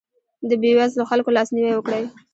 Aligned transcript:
د 0.49 0.51
بېوزلو 0.61 1.09
خلکو 1.11 1.35
لاسنیوی 1.37 1.73
وکړئ. 1.75 2.03